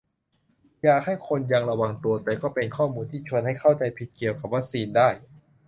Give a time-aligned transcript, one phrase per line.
[0.83, 5.09] อยากให้คนยังระวังตัว แต่ก็เป็นข้อมูลที่ชวนให้เข้าใจผิดเกี่ยวกับวัคซีนได้